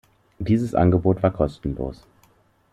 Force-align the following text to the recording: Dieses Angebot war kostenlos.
Dieses 0.39 0.73
Angebot 0.73 1.21
war 1.21 1.29
kostenlos. 1.29 2.01